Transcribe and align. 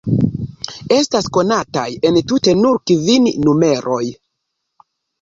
Estas 0.95 1.27
konataj 1.37 1.85
entute 2.13 2.57
nur 2.65 2.83
kvin 2.93 3.31
numeroj. 3.47 4.05